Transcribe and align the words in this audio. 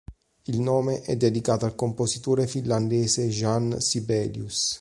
Il 0.47 0.59
nome 0.63 1.03
è 1.03 1.15
dedicato 1.15 1.65
al 1.65 1.75
compositore 1.75 2.47
finlandese 2.47 3.27
Jean 3.27 3.79
Sibelius. 3.79 4.79